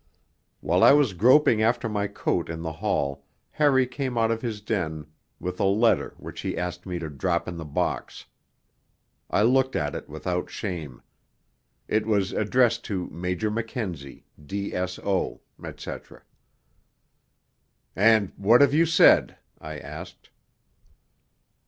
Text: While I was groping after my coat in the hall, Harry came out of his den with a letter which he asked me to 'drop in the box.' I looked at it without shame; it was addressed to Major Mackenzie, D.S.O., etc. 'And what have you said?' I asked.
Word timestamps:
While 0.61 0.83
I 0.83 0.93
was 0.93 1.13
groping 1.13 1.61
after 1.61 1.87
my 1.87 2.07
coat 2.07 2.49
in 2.49 2.63
the 2.63 2.71
hall, 2.71 3.23
Harry 3.51 3.85
came 3.85 4.17
out 4.17 4.31
of 4.31 4.41
his 4.41 4.59
den 4.59 5.05
with 5.39 5.59
a 5.59 5.65
letter 5.65 6.15
which 6.17 6.41
he 6.41 6.57
asked 6.57 6.87
me 6.87 6.97
to 6.97 7.07
'drop 7.07 7.47
in 7.47 7.57
the 7.57 7.65
box.' 7.65 8.25
I 9.29 9.43
looked 9.43 9.75
at 9.75 9.93
it 9.93 10.09
without 10.09 10.49
shame; 10.49 11.03
it 11.87 12.07
was 12.07 12.31
addressed 12.33 12.83
to 12.85 13.11
Major 13.11 13.51
Mackenzie, 13.51 14.25
D.S.O., 14.43 15.39
etc. 15.63 16.23
'And 17.95 18.31
what 18.37 18.61
have 18.61 18.73
you 18.73 18.87
said?' 18.87 19.37
I 19.59 19.77
asked. 19.77 20.31